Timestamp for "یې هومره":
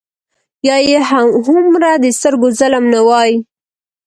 0.89-1.91